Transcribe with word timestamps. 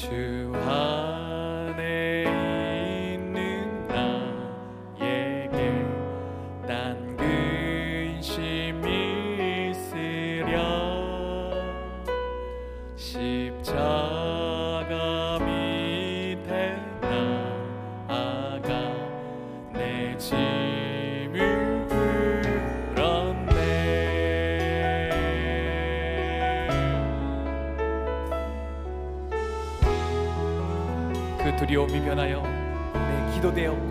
주 0.00 0.50
안에 0.54 2.24
있는 3.12 3.86
나에게 3.86 5.58
난 6.66 7.16
근심이 7.18 8.86
있으랴 9.68 10.56
십자 12.96 14.19
그리움이 31.70 32.04
변하여 32.04 32.42
내 32.92 33.34
기도되어 33.34 33.89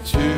to 0.00 0.29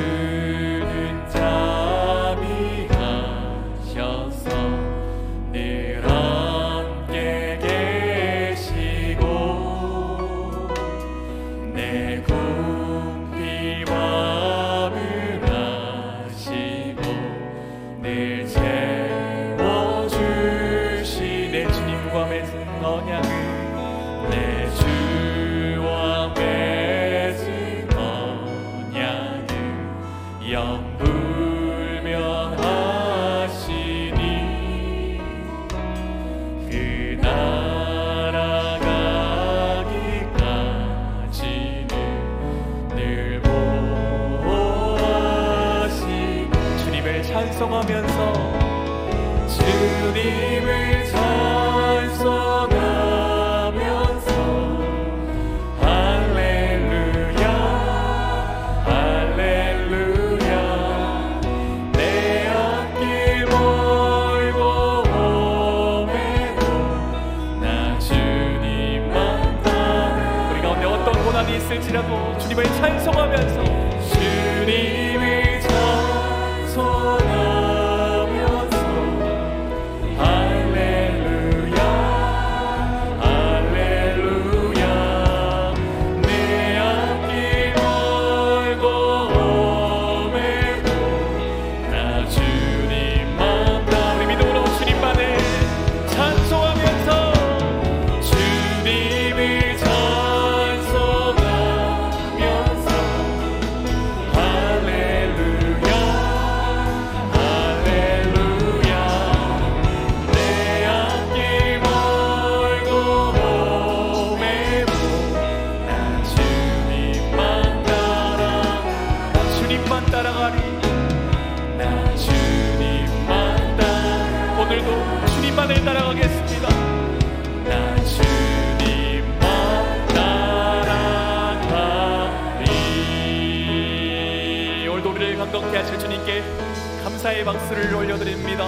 감사의 137.05 137.44
박수를 137.44 137.94
올려드립니다. 137.94 138.67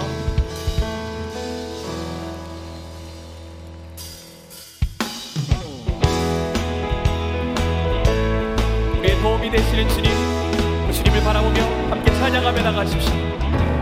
우리의 8.99 9.21
도움이 9.21 9.51
되시는 9.51 9.89
주님, 9.89 10.11
그 10.87 10.93
주님을 10.93 11.23
바라보며 11.23 11.63
함께 11.91 12.13
찬양하며 12.15 12.63
나가십시오. 12.63 13.74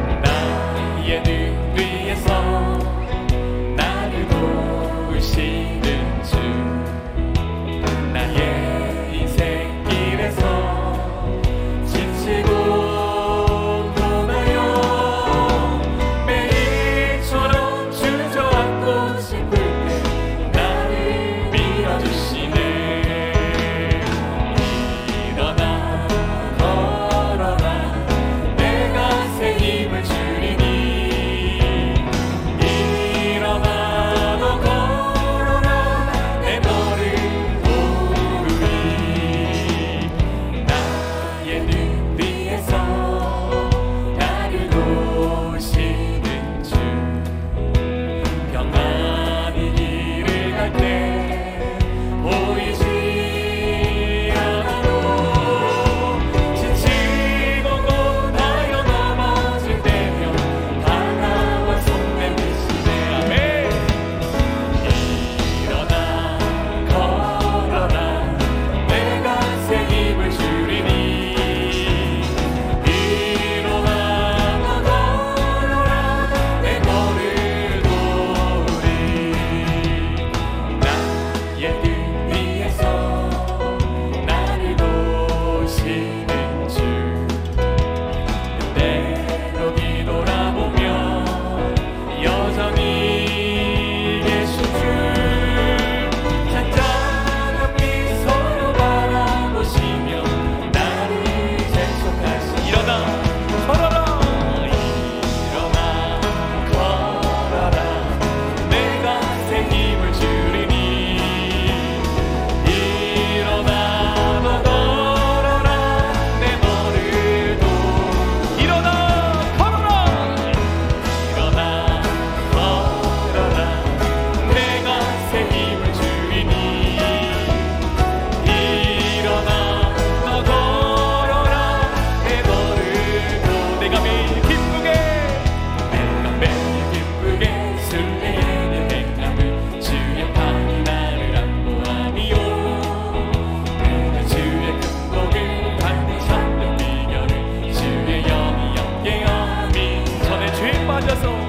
Jesus. 151.02 151.41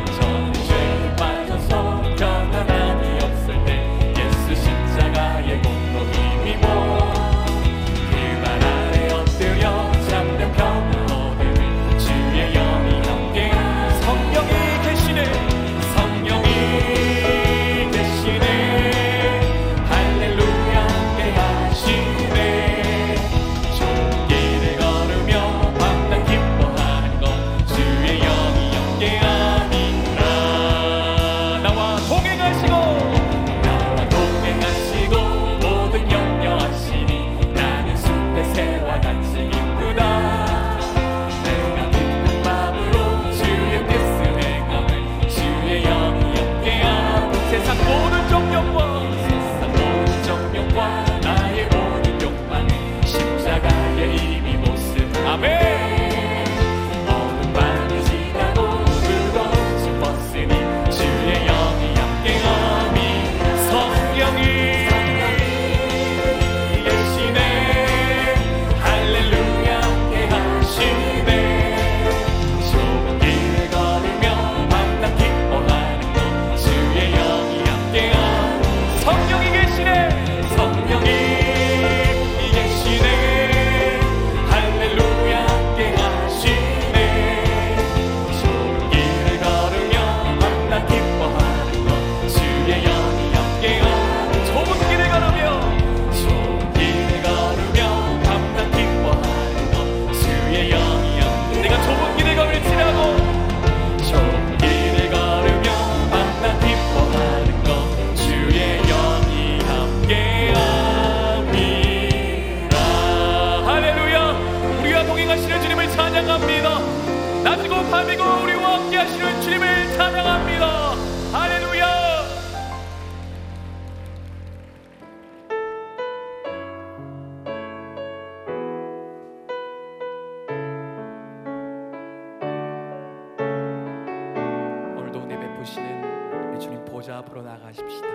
베푸시는 135.63 136.49
우리 136.51 136.59
주님 136.59 136.83
보좌 136.85 137.19
앞으로 137.19 137.41
나가십시다. 137.41 138.07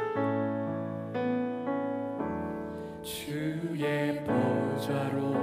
주의 3.02 4.22
보좌로 4.22 5.37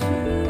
to 0.00 0.43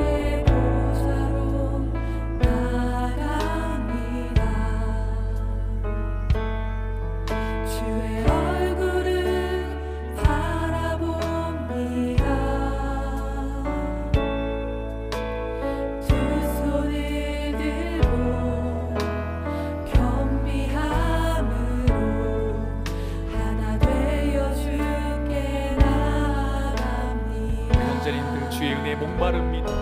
자인들 28.05 28.51
주의 28.51 28.75
은혜 28.75 28.95
목마릅니다. 28.97 29.73